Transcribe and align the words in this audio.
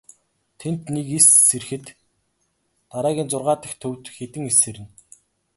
Тэнд 0.59 0.83
нэг 0.95 1.07
эс 1.17 1.27
сэрэхэд 1.47 1.85
дараагийн 2.91 3.29
зургаа 3.31 3.57
дахь 3.61 3.77
төвд 3.81 4.03
хэдэн 4.15 4.43
эс 4.51 4.57
сэрнэ. 4.63 4.87